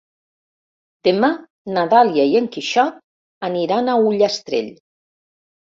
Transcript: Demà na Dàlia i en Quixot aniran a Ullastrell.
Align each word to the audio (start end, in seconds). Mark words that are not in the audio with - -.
Demà 1.07 1.29
na 1.75 1.83
Dàlia 1.93 2.27
i 2.31 2.33
en 2.41 2.49
Quixot 2.57 2.99
aniran 3.51 3.95
a 3.97 4.01
Ullastrell. 4.09 4.75